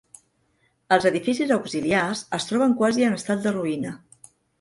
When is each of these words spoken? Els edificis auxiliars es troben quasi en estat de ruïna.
Els 0.95 1.03
edificis 1.09 1.53
auxiliars 1.55 2.23
es 2.37 2.47
troben 2.53 2.73
quasi 2.79 3.05
en 3.09 3.19
estat 3.19 3.45
de 3.45 3.53
ruïna. 3.59 3.93